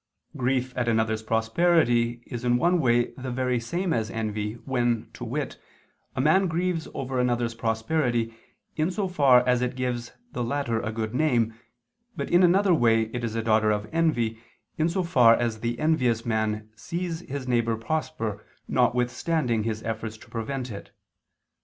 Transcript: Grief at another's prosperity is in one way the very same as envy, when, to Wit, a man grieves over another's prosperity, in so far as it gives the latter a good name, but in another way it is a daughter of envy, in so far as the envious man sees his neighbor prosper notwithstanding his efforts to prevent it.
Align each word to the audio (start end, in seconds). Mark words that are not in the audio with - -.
Grief 0.35 0.73
at 0.75 0.87
another's 0.87 1.21
prosperity 1.21 2.23
is 2.25 2.43
in 2.43 2.57
one 2.57 2.79
way 2.79 3.13
the 3.17 3.29
very 3.29 3.59
same 3.59 3.93
as 3.93 4.09
envy, 4.09 4.53
when, 4.53 5.07
to 5.13 5.23
Wit, 5.23 5.59
a 6.15 6.19
man 6.19 6.47
grieves 6.47 6.87
over 6.95 7.19
another's 7.19 7.53
prosperity, 7.53 8.33
in 8.75 8.89
so 8.89 9.07
far 9.07 9.45
as 9.47 9.61
it 9.61 9.75
gives 9.75 10.11
the 10.31 10.43
latter 10.43 10.81
a 10.81 10.91
good 10.91 11.13
name, 11.13 11.53
but 12.15 12.31
in 12.31 12.41
another 12.41 12.73
way 12.73 13.11
it 13.13 13.23
is 13.23 13.35
a 13.35 13.43
daughter 13.43 13.69
of 13.69 13.87
envy, 13.93 14.39
in 14.75 14.89
so 14.89 15.03
far 15.03 15.35
as 15.35 15.59
the 15.59 15.77
envious 15.77 16.25
man 16.25 16.69
sees 16.75 17.19
his 17.19 17.47
neighbor 17.47 17.77
prosper 17.77 18.43
notwithstanding 18.67 19.65
his 19.65 19.83
efforts 19.83 20.17
to 20.17 20.29
prevent 20.31 20.71
it. 20.71 20.89